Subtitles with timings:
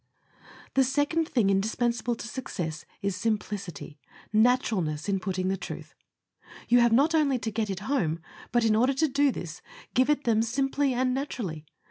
[0.73, 3.99] The second thing indispensible to success is simplicity:
[4.33, 5.93] naturalness in putting the truth.
[6.67, 8.19] You have not only to get it home,
[8.51, 9.61] but, in order to do this,
[9.93, 11.67] give it them simply and naturally.